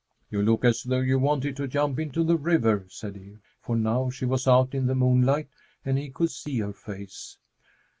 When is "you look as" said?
0.31-0.81